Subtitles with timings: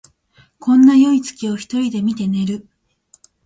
[0.57, 2.67] こんなよい月を一人で見て寝る